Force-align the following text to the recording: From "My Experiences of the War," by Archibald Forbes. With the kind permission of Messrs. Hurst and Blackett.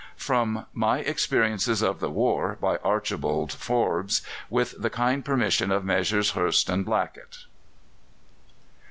From 0.17 0.65
"My 0.73 1.01
Experiences 1.01 1.83
of 1.83 1.99
the 1.99 2.09
War," 2.09 2.57
by 2.59 2.77
Archibald 2.77 3.51
Forbes. 3.51 4.23
With 4.49 4.73
the 4.81 4.89
kind 4.89 5.23
permission 5.23 5.71
of 5.71 5.85
Messrs. 5.85 6.31
Hurst 6.31 6.71
and 6.71 6.83
Blackett. 6.83 7.45